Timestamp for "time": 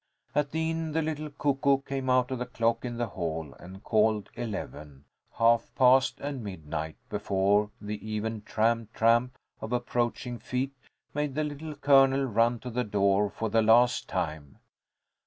14.09-14.57